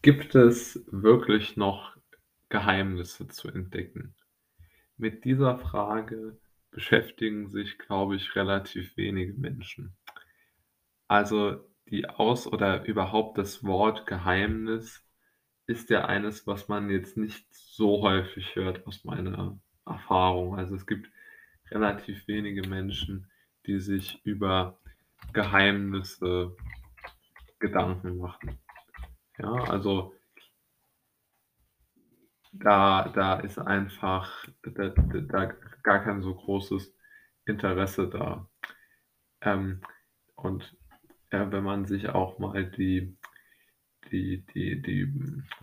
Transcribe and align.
Gibt 0.00 0.36
es 0.36 0.84
wirklich 0.92 1.56
noch 1.56 1.96
Geheimnisse 2.50 3.26
zu 3.26 3.48
entdecken? 3.48 4.14
Mit 4.96 5.24
dieser 5.24 5.58
Frage 5.58 6.38
beschäftigen 6.70 7.48
sich, 7.50 7.78
glaube 7.78 8.14
ich, 8.14 8.36
relativ 8.36 8.96
wenige 8.96 9.32
Menschen. 9.32 9.96
Also, 11.08 11.68
die 11.90 12.08
Aus 12.08 12.46
oder 12.46 12.84
überhaupt 12.84 13.38
das 13.38 13.64
Wort 13.64 14.06
Geheimnis 14.06 15.04
ist 15.66 15.90
ja 15.90 16.04
eines, 16.04 16.46
was 16.46 16.68
man 16.68 16.90
jetzt 16.90 17.16
nicht 17.16 17.52
so 17.52 18.02
häufig 18.02 18.54
hört 18.54 18.86
aus 18.86 19.04
meiner 19.04 19.58
Erfahrung. 19.84 20.56
Also, 20.56 20.76
es 20.76 20.86
gibt 20.86 21.10
relativ 21.72 22.28
wenige 22.28 22.68
Menschen, 22.68 23.28
die 23.66 23.80
sich 23.80 24.24
über 24.24 24.78
Geheimnisse 25.32 26.54
Gedanken 27.58 28.18
machen. 28.18 28.60
Ja, 29.38 29.52
also 29.70 30.12
da 32.52 33.08
da 33.14 33.40
ist 33.40 33.58
einfach 33.58 34.44
da 34.62 34.88
da 34.88 35.46
gar 35.82 36.02
kein 36.04 36.22
so 36.22 36.34
großes 36.34 36.94
Interesse 37.46 38.08
da. 38.08 38.48
Ähm, 39.42 39.82
und, 40.36 40.76
ja, 41.32 41.52
wenn 41.52 41.64
man 41.64 41.86
sich 41.86 42.10
auch 42.10 42.38
mal 42.38 42.66
die 42.70 43.16
die 44.12 44.44
die 44.54 44.82
die 44.82 45.12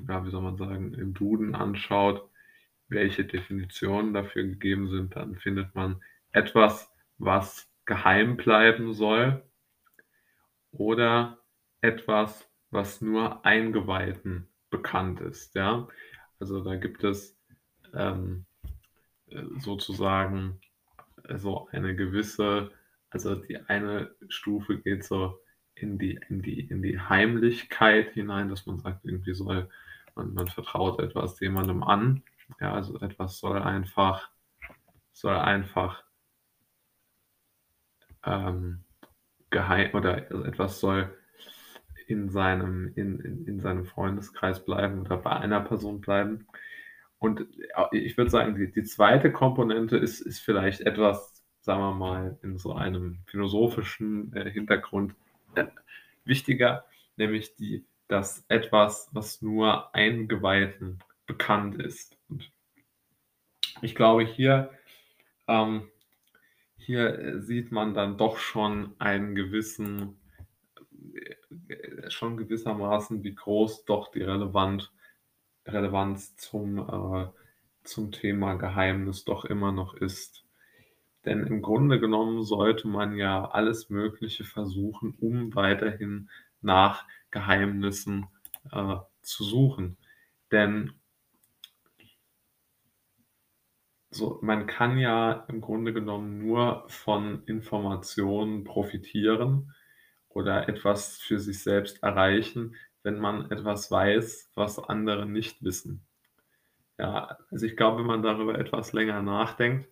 ja, 0.08 0.26
wie 0.26 0.32
soll 0.32 0.44
man 0.44 0.58
sagen, 0.58 0.94
im 0.96 1.14
Duden 1.14 1.56
anschaut, 1.56 2.30
welche 2.90 3.26
Definitionen 3.26 4.14
dafür 4.14 4.44
gegeben 4.44 4.90
sind, 4.90 5.16
dann 5.16 5.36
findet 5.38 5.76
man 5.76 6.02
etwas, 6.32 6.92
was 7.20 7.70
geheim 7.86 8.38
bleiben 8.38 8.94
soll 8.94 9.44
oder 10.72 11.40
etwas, 11.82 12.50
was 12.72 13.02
nur 13.02 13.46
Eingeweihten 13.46 14.48
bekannt 14.70 15.22
ist, 15.22 15.56
ja? 15.56 15.88
Also, 16.40 16.64
da 16.64 16.76
gibt 16.76 17.04
es, 17.04 17.38
ähm, 17.94 18.46
äh, 19.30 19.44
sozusagen 19.60 20.60
so 21.38 21.68
eine 21.72 21.96
gewisse 21.96 22.72
also, 23.16 23.34
die 23.34 23.58
eine 23.70 24.14
Stufe 24.28 24.78
geht 24.78 25.06
so 25.06 25.40
in 25.76 25.98
die 25.98 26.20
in 26.28 26.42
die 26.42 26.60
in 26.60 26.82
die 26.82 27.00
Heimlichkeit 27.00 28.12
hinein, 28.14 28.50
dass 28.50 28.66
man 28.66 28.78
sagt, 28.80 29.06
irgendwie 29.06 29.34
soll 29.34 29.70
man 30.16 30.34
man 30.34 30.50
vertraut 30.50 31.00
etwas 31.00 31.40
jemandem 31.40 31.82
an. 31.82 32.24
Ja, 32.60 32.74
also 32.74 33.00
etwas 33.00 33.40
soll 33.40 33.62
einfach 33.62 34.30
soll 35.14 35.38
einfach 35.38 36.04
ähm, 38.26 38.84
geheim 39.50 39.94
oder 39.94 40.30
etwas 40.46 40.82
soll 40.82 41.18
in 42.08 42.30
seinem 42.30 42.92
in 42.96 43.20
in 43.20 43.46
in 43.48 43.60
seinem 43.60 43.86
Freundeskreis 43.86 44.64
bleiben 44.64 45.02
oder 45.02 45.18
bei 45.18 45.32
einer 45.32 45.62
Person 45.62 46.02
bleiben. 46.02 46.48
Und, 47.20 47.48
a 47.76 47.90
ich 47.92 48.18
würde 48.18 48.32
sagen, 48.32 48.56
die 48.56 48.72
die 48.72 48.84
2. 48.84 49.30
Komponente 49.30 49.98
ist 49.98 50.22
ist 50.22 50.40
vielleicht 50.40 50.82
etwas, 50.82 51.44
sagen 51.62 51.82
wir 51.82 51.94
mal, 51.94 52.38
in 52.44 52.58
so 52.58 52.74
einem 52.74 53.20
philosophischen, 53.28 54.34
äh, 54.34 54.50
Hintergrund, 54.52 55.16
äh, 55.56 55.66
wichtiger, 56.26 56.86
nämlich 57.18 57.56
die 57.56 57.86
dass 58.08 58.46
etwas, 58.50 59.10
was 59.14 59.42
nur 59.42 59.94
Eingeweihten 59.96 61.00
bekannt 61.26 61.82
ist. 61.82 62.16
Und 62.30 62.52
ich 63.82 63.96
glaube, 63.96 64.24
hier 64.24 64.70
ähm, 65.48 65.90
hier, 66.78 67.20
äh, 67.20 67.42
sieht 67.42 67.72
man 67.72 67.94
dann 67.94 68.18
doch 68.18 68.38
schon 68.38 68.94
einen 69.00 69.36
gewissen 69.36 70.20
äh, 71.14 71.36
schon 72.10 72.38
gewissermaßen, 72.38 73.24
wie 73.24 73.36
groß 73.36 73.86
doch 73.86 74.12
die 74.12 74.22
relevant 74.22 74.92
Relevanz 75.68 76.36
zum 76.36 76.78
äh, 76.80 77.28
zum 77.86 78.12
Thema 78.12 78.56
Geheimnis 78.56 79.24
doch 79.24 79.46
immer 79.46 79.72
noch 79.72 79.94
ist. 79.94 80.44
Denn 81.24 81.46
im 81.46 81.62
Grunde 81.62 82.00
genommen 82.00 82.44
sollte 82.44 82.88
man 82.88 83.16
ja 83.16 83.46
alles 83.46 83.90
Mögliche 83.90 84.44
versuchen, 84.44 85.16
um 85.20 85.56
weiterhin 85.56 86.30
nach 86.62 87.06
Geheimnissen, 87.32 88.28
äh, 88.72 88.98
zu 89.22 89.44
suchen. 89.44 89.98
Denn 90.52 90.94
so, 94.12 94.40
man 94.42 94.68
kann 94.68 94.98
ja 94.98 95.46
im 95.50 95.62
Grunde 95.62 95.94
genommen 95.94 96.38
nur 96.38 96.86
von 96.88 97.44
Informationen 97.46 98.64
profitieren 98.64 99.74
oder 100.36 100.70
etwas 100.70 101.18
für 101.18 101.40
sich 101.40 101.64
selbst 101.64 102.04
erreichen, 102.04 102.76
wenn 103.04 103.20
man 103.20 103.50
etwas 103.52 103.90
weiß, 103.90 104.52
was 104.54 104.78
andere 104.80 105.26
nicht 105.26 105.64
wissen. 105.64 106.02
Ja, 107.00 107.38
also 107.50 107.66
ich 107.66 107.78
glaube, 107.78 108.00
wenn 108.00 108.08
man 108.08 108.22
darüber 108.22 108.60
etwas 108.60 108.94
länger 108.94 109.22
nachdenkt, 109.22 109.90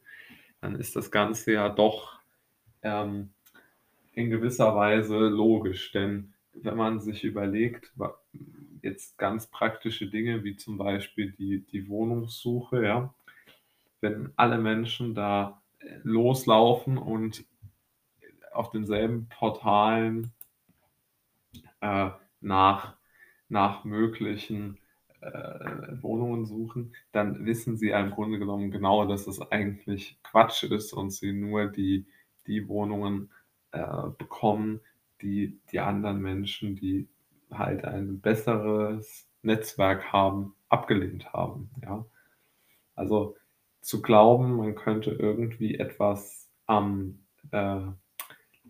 dann 0.61 0.75
ist 0.75 0.95
das 0.95 1.11
Ganze 1.11 1.53
ja 1.53 1.69
doch, 1.69 2.19
ähm, 2.81 3.33
in 4.13 4.29
gewisser 4.29 4.75
Weise 4.75 5.17
logisch. 5.17 5.91
Denn 5.91 6.33
wenn 6.53 6.77
man 6.77 6.99
sich 6.99 7.23
überlegt, 7.23 7.93
jetzt 8.81 9.17
ganz 9.17 9.47
praktische 9.47 10.07
Dinge 10.07 10.43
wie 10.43 10.55
zum 10.57 10.77
Beispiel 10.77 11.31
die 11.31 11.65
die 11.71 11.87
Wohnungssuche, 11.87 12.83
ja? 12.83 13.13
Wenn 14.01 14.33
alle 14.35 14.57
Menschen 14.57 15.15
da, 15.15 15.61
äh, 15.79 15.99
loslaufen 16.03 16.97
und 16.97 17.45
auf 18.56 18.69
denselben 18.72 19.28
Portalen 19.30 20.34
äh, 21.81 22.09
nach 22.41 22.96
nach 23.50 23.84
möglichen, 23.84 24.80
äh, 25.22 25.30
Wohnungen 26.02 26.46
suchen, 26.46 26.96
dann 27.12 27.46
wissen 27.46 27.78
sie 27.78 27.90
ja 27.90 28.00
im 28.00 28.12
Grunde 28.12 28.40
genommen 28.40 28.72
genau, 28.72 29.06
dass 29.06 29.28
es 29.28 29.41
eigentlich 29.52 30.18
Quatsch 30.24 30.64
ist 30.64 30.94
und 30.94 31.12
sie 31.12 31.34
nur 31.34 31.68
die 31.68 32.08
die 32.47 32.68
Wohnungen, 32.68 33.31
äh, 33.72 34.09
bekommen, 34.18 34.81
die 35.22 35.59
die 35.72 35.80
anderen 35.80 36.20
Menschen, 36.22 36.75
die 36.75 37.08
halt 37.52 37.85
ein 37.85 38.20
besseres 38.22 39.28
Netzwerk 39.44 40.12
haben, 40.12 40.56
abgelehnt 40.70 41.31
haben, 41.34 41.70
ja? 41.84 42.06
Also, 42.96 43.38
zu 43.81 44.02
glauben, 44.02 44.56
man 44.58 44.75
könnte 44.75 45.12
irgendwie 45.12 45.75
etwas 45.78 46.50
am, 46.68 47.25
äh 47.52 47.81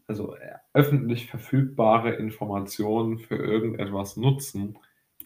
also, 0.07 0.35
äh, 0.35 0.55
öffentlich 0.73 1.27
verfügbare 1.29 2.13
Informationen 2.15 3.19
für 3.19 3.35
irgendetwas 3.37 4.17
nutzen, 4.17 4.77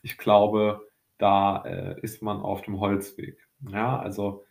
ich 0.04 0.18
glaube, 0.18 0.88
da, 1.18 1.64
äh, 1.66 2.00
ist 2.02 2.22
man 2.22 2.38
auf 2.42 2.62
dem 2.64 2.80
Holzweg. 2.80 3.40
Ja, 3.70 4.00
also, 4.00 4.46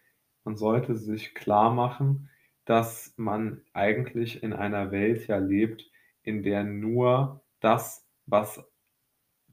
man 0.44 0.56
sollte 0.56 0.96
sich 0.96 1.34
klarmachen, 1.34 2.30
dass 2.64 3.14
man 3.16 3.62
eigentlich 3.72 4.42
in 4.42 4.52
einer 4.52 4.90
Welt 4.92 5.26
ja 5.28 5.38
lebt, 5.38 5.90
in 6.22 6.42
der 6.42 6.64
nur 6.64 7.42
das, 7.60 8.06
was 8.26 8.64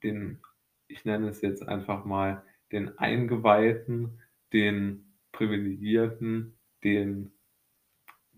den 0.03 0.41
ich 0.88 1.05
nenne 1.05 1.29
es 1.29 1.41
jetzt 1.41 1.67
einfach 1.67 2.05
mal, 2.05 2.44
den 2.72 2.97
Eingeweihten, 3.00 4.22
den 4.53 5.16
Privilegierten, 5.31 6.57
den 6.84 7.31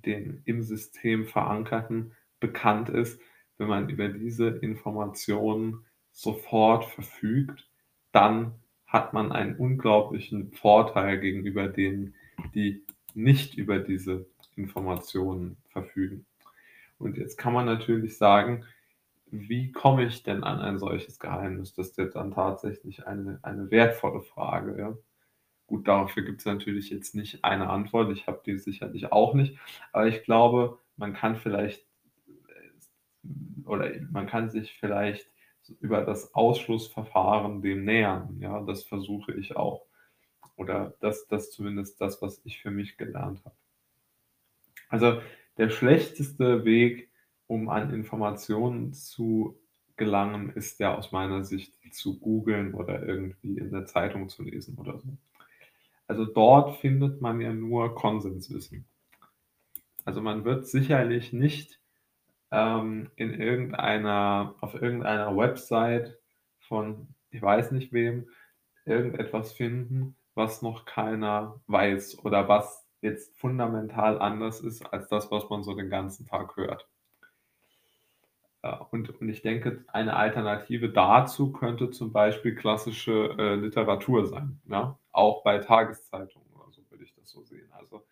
den 0.06 0.42
im 0.46 0.62
System 0.62 1.26
Verankerten 1.26 2.14
bekannt 2.46 2.90
ist. 2.90 3.20
Wenn 3.58 3.68
man 3.68 3.90
über 3.90 4.10
diese 4.10 4.50
Informationen 4.50 5.86
sofort 6.12 6.86
verfügt, 6.86 7.68
dann 8.12 8.54
hat 8.86 9.14
man 9.14 9.32
einen 9.32 9.56
unglaublichen 9.56 10.52
Vorteil 10.52 11.20
gegenüber 11.20 11.68
denen, 11.68 12.14
die 12.54 12.84
nicht 13.14 13.56
über 13.56 13.80
diese 13.80 14.26
Informationen 14.56 15.58
verfügen. 15.70 16.26
Und 17.00 17.18
jetzt 17.18 17.38
kann 17.38 17.54
man 17.54 17.66
natürlich 17.66 18.18
sagen: 18.18 18.66
„Wie 19.32 19.72
komme 19.72 20.06
ich 20.06 20.24
denn 20.24 20.44
an 20.44 20.60
ein 20.60 20.80
solches 20.80 21.20
Geheimnis?“ 21.20 21.74
Das 21.74 21.90
ist 21.90 21.98
ja 21.98 22.06
dann 22.06 22.32
tatsächlich 22.32 23.08
eine 23.08 23.40
eine 23.42 23.72
wertvolle 23.72 24.22
Frage, 24.22 24.78
ja? 24.78 24.98
Gut, 25.68 25.88
dafür 25.88 26.24
gibt's 26.24 26.46
natürlich 26.46 26.90
jetzt 26.92 27.16
nicht 27.16 27.44
eine 27.44 27.70
Antwort. 27.70 28.12
Ich 28.12 28.28
habe 28.28 28.42
die 28.46 28.58
sicherlich 28.58 29.12
auch 29.12 29.34
nicht. 29.34 29.58
Aber 29.94 30.08
ich 30.08 30.24
glaube, 30.24 30.80
man 30.98 31.14
kann 31.14 31.36
vielleicht 31.36 31.86
oder 33.66 33.92
man 34.12 34.28
kann 34.28 34.50
sich 34.50 34.74
vielleicht 34.80 35.30
über 35.80 36.02
das 36.02 36.34
Ausschlussverfahren 36.36 37.62
dem 37.62 37.86
nähern, 37.86 38.38
ja? 38.40 38.62
Das 38.62 38.84
versuche 38.84 39.34
ich 39.34 39.56
auch. 39.56 39.86
Oder 40.56 40.94
das 41.00 41.28
das 41.28 41.52
zumindest 41.52 42.00
das, 42.00 42.22
was 42.22 42.42
ich 42.46 42.62
für 42.62 42.72
mich 42.72 42.98
gelernt 42.98 43.44
habe. 43.44 43.56
Also, 44.90 45.22
der 45.58 45.70
schlechteste 45.70 46.66
Weg, 46.66 47.10
um 47.48 47.70
an 47.70 47.94
Informationen 47.94 48.94
zu 48.94 49.58
gelangen, 49.98 50.52
ist 50.52 50.80
ja 50.80 50.96
aus 50.96 51.12
meiner 51.12 51.44
Sicht 51.44 51.74
zu 51.94 52.20
googeln 52.20 52.74
oder 52.74 53.04
irgendwie 53.04 53.58
in 53.58 53.72
der 53.72 53.86
Zeitung 53.86 54.30
zu 54.30 54.44
lesen 54.44 54.78
oder 54.78 55.00
so. 55.00 55.10
Also, 56.08 56.26
dort 56.26 56.78
findet 56.78 57.22
man 57.22 57.42
ja 57.42 57.52
nur 57.52 57.96
Konsenswissen. 57.96 58.86
Also, 60.04 60.22
man 60.22 60.46
wird 60.46 60.68
sicherlich 60.68 61.34
nicht, 61.34 61.80
ähm, 62.52 63.12
in 63.16 63.34
irgendeiner 63.34 64.56
auf 64.62 64.76
irgendeiner 64.76 65.36
Website 65.38 66.18
von 66.60 67.08
ich 67.32 67.42
weiß 67.42 67.72
nicht 67.72 67.92
wem, 67.94 68.30
irgendetwas 68.86 69.54
finden, 69.54 70.16
was 70.36 70.62
noch 70.62 70.86
keiner 70.86 71.62
weiß 71.68 72.20
oder 72.26 72.48
was 72.48 72.88
jetzt 73.02 73.38
fundamental 73.38 74.20
anders 74.20 74.62
ist 74.62 74.82
als 74.94 75.10
das, 75.10 75.32
was 75.32 75.50
man 75.50 75.64
so 75.64 75.76
den 75.76 75.90
ganzen 75.90 76.26
Tag 76.26 76.56
hört. 76.58 76.88
Äh, 78.64 78.76
und 78.92 79.10
und 79.22 79.30
ich 79.30 79.42
denke, 79.42 79.86
eine 79.88 80.16
Alternative 80.16 80.90
dazu 80.90 81.52
könnte 81.52 81.92
zum 81.92 82.12
Beispiel 82.12 82.56
klassische, 82.56 83.36
äh, 83.38 83.56
Literatur 83.56 84.26
sein, 84.28 84.60
ja? 84.66 84.98
Auch 85.12 85.44
bei 85.44 85.60
Tageszeitungen 85.60 86.50
oder 86.54 86.72
so 86.72 86.82
würde 86.90 87.04
ich 87.04 87.14
das 87.14 87.30
so 87.30 87.44
sehen. 87.44 87.72
Also, 87.72 88.06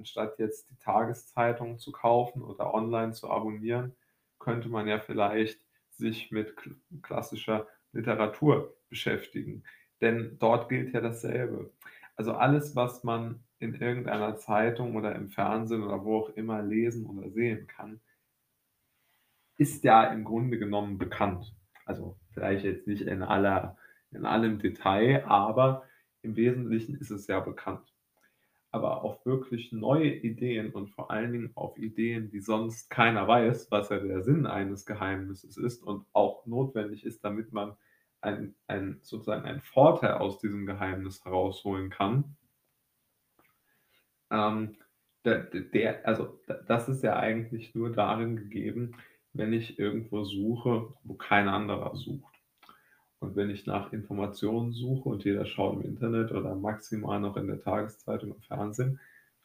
anstatt 0.00 0.38
jetzt 0.38 0.70
die 0.70 0.78
Tageszeitung 0.78 1.78
zu 1.78 1.92
kaufen 1.92 2.42
oder 2.42 2.74
online 2.74 3.12
zu 3.12 3.30
abonnieren, 3.30 3.94
könnte 4.38 4.68
man 4.68 4.88
ja 4.88 4.98
vielleicht 4.98 5.60
sich 5.90 6.30
mit 6.30 6.56
kl 6.56 6.74
klassischer 7.02 7.66
Literatur 7.92 8.74
beschäftigen, 8.88 9.64
denn 10.00 10.38
dort 10.38 10.68
gilt 10.68 10.94
ja 10.94 11.00
dasselbe. 11.00 11.70
Also, 12.16 12.32
alles, 12.32 12.76
was 12.76 13.04
man 13.04 13.44
in 13.58 13.74
irgendeiner 13.74 14.36
Zeitung 14.36 14.96
oder 14.96 15.14
im 15.14 15.28
Fernsehen 15.28 15.82
oder 15.82 16.04
wo 16.04 16.20
auch 16.20 16.30
immer 16.30 16.62
lesen 16.62 17.06
oder 17.06 17.30
sehen 17.30 17.66
kann 17.66 18.00
ist 19.58 19.84
ja 19.84 20.04
im 20.04 20.24
Grunde 20.24 20.58
genommen 20.58 20.96
bekannt. 20.96 21.54
Also, 21.84 22.16
vielleicht 22.32 22.64
jetzt 22.64 22.86
nicht 22.86 23.02
in 23.02 23.22
aller 23.22 23.76
in 24.10 24.24
allem 24.24 24.58
Detail, 24.58 25.24
aber 25.26 25.84
im 26.22 26.34
Wesentlichen 26.34 26.96
ist 26.96 27.10
es 27.10 27.26
ja 27.26 27.40
bekannt. 27.40 27.92
Aber 28.72 29.02
auf 29.02 29.26
wirklich 29.26 29.72
neue 29.72 30.14
Ideen 30.14 30.72
und 30.72 30.90
vor 30.90 31.10
allen 31.10 31.32
Dingen 31.32 31.50
auf 31.54 31.76
Ideen, 31.78 32.30
die 32.30 32.40
sonst 32.40 32.88
keiner 32.90 33.26
weiß, 33.26 33.70
was 33.70 33.88
ja 33.90 33.98
der 33.98 34.22
Sinn 34.22 34.46
eines 34.46 34.86
Geheimnisses 34.86 35.56
ist 35.56 35.82
und 35.82 36.06
auch 36.12 36.46
notwendig 36.46 37.04
ist, 37.04 37.24
damit 37.24 37.52
man 37.52 37.76
ein 38.20 38.54
ein 38.66 38.98
sozusagen 39.02 39.44
einen 39.44 39.60
Vorteil 39.60 40.14
aus 40.14 40.38
diesem 40.38 40.66
Geheimnis 40.66 41.24
herausholen 41.24 41.90
kann 41.90 42.36
ähm, 44.30 44.76
der 45.24 45.38
der 45.44 46.06
also, 46.06 46.40
das 46.66 46.88
ist 46.88 47.02
ja 47.02 47.18
eigentlich 47.18 47.74
nur 47.74 47.92
darin 47.92 48.36
gegeben, 48.36 48.96
wenn 49.32 49.52
ich 49.52 49.78
irgendwo 49.78 50.24
suche, 50.24 50.94
wo 51.04 51.14
kein 51.14 51.48
anderer 51.48 51.94
sucht. 51.96 52.39
Und 53.20 53.36
wenn 53.36 53.50
ich 53.50 53.66
nach 53.66 53.92
Informationen 53.92 54.72
suche 54.72 55.08
und 55.08 55.24
jeder 55.24 55.44
schaut 55.46 55.74
im 55.74 55.82
Internet 55.82 56.32
oder 56.32 56.54
maximal 56.54 57.20
noch 57.20 57.36
in 57.36 57.46
der 57.46 57.60
Tageszeitung, 57.60 58.34
im 58.34 58.40
Fernsehen, 58.40 59.00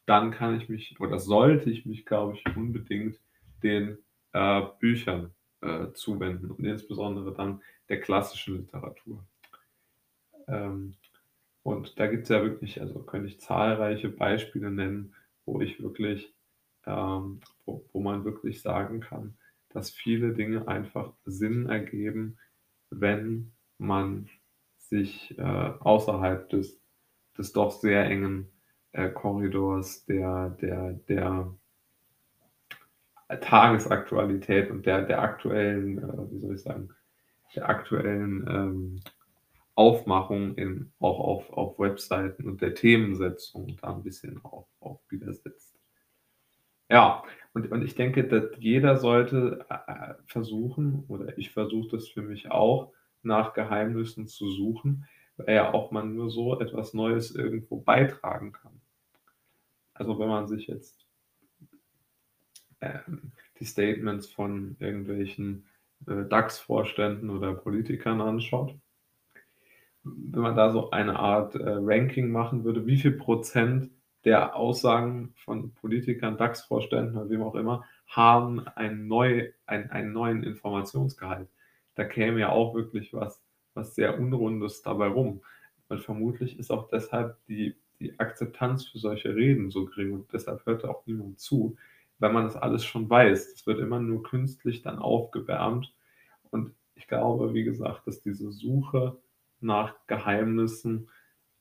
dann 0.06 0.32
kann 0.32 0.58
ich 0.58 0.70
mich 0.70 1.00
oder 1.00 1.20
sollte 1.20 1.70
ich 1.70 1.86
mich, 1.86 2.06
glaube 2.06 2.36
ich, 2.38 2.56
unbedingt 2.56 3.20
den, 3.64 3.98
äh, 4.34 4.62
Büchern, 4.80 5.32
äh, 5.62 5.92
zuwenden 5.94 6.52
und 6.52 6.64
insbesondere 6.64 7.34
dann 7.34 7.62
der 7.90 8.00
klassischen 8.00 8.58
Literatur. 8.58 9.26
Ähm, 10.48 10.96
und 11.64 12.00
da 12.00 12.08
gibt's 12.08 12.30
ja 12.30 12.44
wirklich 12.44 12.80
also, 12.82 13.00
könnte 13.00 13.28
ich 13.28 13.40
zahlreiche 13.40 14.10
Beispiele 14.10 14.72
nennen, 14.72 15.16
wo 15.46 15.62
ich 15.62 15.82
wirklich 15.82 16.34
ähm, 16.86 17.40
wo 17.66 17.84
wo 17.92 18.02
man 18.02 18.26
wirklich 18.26 18.62
sagen 18.62 19.00
kann, 19.00 19.38
dass 19.70 19.90
viele 19.90 20.34
Dinge 20.34 20.68
einfach 20.68 21.14
Sinn 21.26 21.68
ergeben, 21.68 22.38
wenn 22.90 23.52
man 23.80 24.30
sich, 24.78 25.38
äh, 25.40 25.42
außerhalb 25.44 26.50
des 26.50 26.82
des 27.38 27.54
doch 27.54 27.72
sehr 27.72 28.06
engen, 28.06 28.50
äh, 28.94 29.10
Korridors 29.10 30.06
der 30.06 30.52
der 30.62 30.94
der 31.10 31.56
Tagesaktualität 33.42 34.70
und 34.72 34.86
der 34.86 35.02
der 35.04 35.22
aktuellen, 35.22 35.98
äh, 36.00 36.32
wie 36.32 36.40
soll 36.40 36.56
ich 36.56 36.62
sagen, 36.62 36.90
der 37.56 37.70
aktuellen, 37.70 38.46
ähm, 38.50 39.02
Aufmachung 39.76 40.56
in 40.56 40.94
auch 41.00 41.20
auf 41.20 41.50
auf 41.52 41.80
Webseiten 41.80 42.48
und 42.50 42.62
der 42.62 42.76
Themensetzung 42.76 43.78
da 43.82 43.92
'n 43.94 44.04
bisschen 44.04 44.44
auch 44.46 44.68
auch 44.82 45.02
widersetzt. 45.10 45.76
Ja, 46.90 47.24
und 47.54 47.72
und 47.72 47.84
ich 47.84 47.96
denke, 47.96 48.28
dass 48.28 48.44
jeder 48.60 48.98
sollte, 48.98 49.66
äh, 49.70 49.92
äh, 49.92 50.14
versuchen 50.28 51.04
oder 51.08 51.36
ich 51.38 51.50
versuche 51.52 51.90
das 51.98 52.08
für 52.08 52.22
mich 52.22 52.52
auch, 52.52 52.92
nach 53.26 53.54
Geheimnissen 53.54 54.28
zu 54.28 54.50
suchen, 54.50 55.08
weil 55.38 55.56
ja 55.56 55.74
auch 55.74 55.92
man 55.92 56.16
nur 56.16 56.30
so 56.30 56.60
etwas 56.60 56.94
Neues 56.94 57.32
irgendwo 57.32 57.78
beitragen 57.78 58.52
kann. 58.52 58.82
Also, 59.94 60.20
wenn 60.20 60.28
man 60.28 60.48
sich 60.48 60.68
jetzt 60.68 61.06
ähm, 62.82 63.32
die 63.60 63.66
Statements 63.66 64.28
von 64.28 64.76
irgendwelchen, 64.80 65.66
äh, 66.08 66.26
DAX-Vorständen 66.26 67.30
oder 67.30 67.54
Politikern 67.54 68.22
anschaut 68.22 68.76
wenn 70.06 70.42
man 70.42 70.56
da 70.56 70.72
so 70.72 70.92
eine 70.92 71.18
Art, 71.20 71.56
äh, 71.56 71.64
Ranking 71.66 72.32
machen 72.32 72.64
würde, 72.64 72.86
wie 72.86 72.98
viel 72.98 73.12
Prozent 73.12 73.92
der 74.24 74.56
Aussagen 74.56 75.34
von 75.36 75.74
Politikern, 75.74 76.38
DAX-Vorständen 76.38 77.18
oder 77.18 77.30
wem 77.30 77.44
auch 77.44 77.56
immer, 77.56 77.86
haben 78.08 78.68
ein 78.68 79.08
neu 79.08 79.50
ein 79.66 79.90
einen 79.92 80.14
neuen 80.14 80.44
Informationsgehalt. 80.44 81.50
Da 81.96 82.06
käme 82.06 82.40
ja 82.42 82.50
auch 82.50 82.76
wirklich 82.76 83.14
was 83.14 83.42
was 83.74 83.94
sehr 83.96 84.18
Unrundes 84.20 84.82
dabei 84.84 85.08
rum. 85.08 85.42
Und 85.90 86.00
vermutlich 86.02 86.58
ist 86.60 86.72
auch 86.72 86.88
deshalb 86.90 87.38
die 87.48 87.76
die 88.00 88.20
Akzeptanz 88.20 88.86
für 88.88 89.00
solche 89.00 89.36
Reden 89.36 89.70
so 89.72 89.86
gering 89.86 90.14
und 90.14 90.34
deshalb 90.34 90.66
hört 90.66 90.84
auch 90.86 91.06
niemand 91.06 91.40
zu, 91.40 91.78
weil 92.20 92.32
man 92.34 92.44
das 92.44 92.56
alles 92.58 92.84
schon 92.86 93.10
weiß. 93.10 93.54
Es 93.54 93.68
wird 93.68 93.80
immer 93.80 94.00
nur 94.00 94.24
künstlich 94.24 94.82
dann 94.82 95.00
aufgewärmt. 95.00 95.94
Und 96.52 96.74
ich 96.96 97.08
glaube, 97.08 97.54
wie 97.54 97.64
gesagt, 97.64 98.08
dass 98.08 98.22
diese 98.22 98.52
Suche 98.52 99.18
nach 99.62 99.96
Geheimnissen 100.08 101.10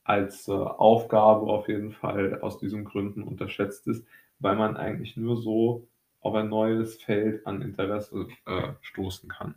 als, 0.04 0.48
äh, 0.48 0.52
Aufgabe 0.52 1.46
auf 1.46 1.68
jeden 1.68 1.92
Fall 1.92 2.40
aus 2.40 2.58
diesen 2.58 2.84
Gründen 2.84 3.22
unterschätzt 3.22 3.86
ist, 3.88 4.06
weil 4.38 4.56
man 4.56 4.76
eigentlich 4.76 5.16
nur 5.16 5.36
so 5.36 5.86
auf 6.20 6.34
ein 6.34 6.48
neues 6.48 7.02
Feld 7.02 7.46
an 7.46 7.62
Interesse, 7.62 8.28
äh, 8.46 8.72
stoßen 8.82 9.28
kann. 9.28 9.54